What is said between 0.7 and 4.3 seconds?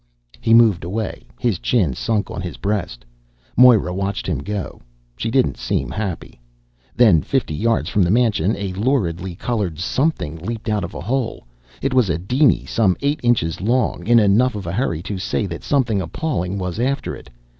away, his chin sunk on his breast. Moira watched